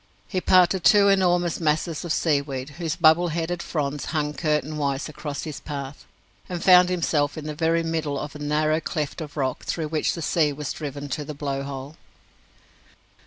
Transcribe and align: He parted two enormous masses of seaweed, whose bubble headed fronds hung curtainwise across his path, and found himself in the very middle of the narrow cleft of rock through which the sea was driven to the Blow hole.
He 0.27 0.41
parted 0.41 0.83
two 0.83 1.09
enormous 1.09 1.59
masses 1.59 2.03
of 2.03 2.11
seaweed, 2.11 2.71
whose 2.79 2.95
bubble 2.95 3.27
headed 3.27 3.61
fronds 3.61 4.05
hung 4.05 4.33
curtainwise 4.33 5.07
across 5.07 5.43
his 5.43 5.59
path, 5.59 6.05
and 6.49 6.63
found 6.63 6.89
himself 6.89 7.37
in 7.37 7.45
the 7.45 7.53
very 7.53 7.83
middle 7.83 8.17
of 8.17 8.33
the 8.33 8.39
narrow 8.39 8.79
cleft 8.81 9.21
of 9.21 9.37
rock 9.37 9.63
through 9.63 9.89
which 9.89 10.13
the 10.15 10.23
sea 10.23 10.53
was 10.53 10.73
driven 10.73 11.07
to 11.09 11.23
the 11.23 11.35
Blow 11.35 11.61
hole. 11.61 11.97